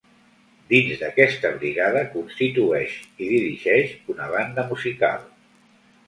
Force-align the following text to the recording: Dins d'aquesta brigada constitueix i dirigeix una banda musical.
Dins 0.69 1.01
d'aquesta 1.01 1.49
brigada 1.57 2.01
constitueix 2.13 2.95
i 3.25 3.27
dirigeix 3.33 3.91
una 4.15 4.31
banda 4.33 4.65
musical. 4.71 5.29